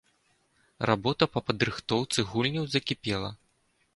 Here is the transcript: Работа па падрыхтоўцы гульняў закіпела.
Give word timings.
Работа 0.89 1.27
па 1.33 1.43
падрыхтоўцы 1.49 2.25
гульняў 2.31 2.65
закіпела. 2.79 3.29